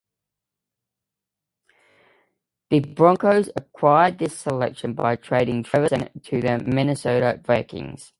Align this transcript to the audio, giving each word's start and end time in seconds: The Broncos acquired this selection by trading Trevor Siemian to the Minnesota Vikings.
The 2.71 2.79
Broncos 2.79 3.49
acquired 3.55 4.17
this 4.17 4.35
selection 4.35 4.93
by 4.93 5.15
trading 5.15 5.61
Trevor 5.61 5.89
Siemian 5.89 6.21
to 6.23 6.41
the 6.41 6.57
Minnesota 6.63 7.39
Vikings. 7.45 8.09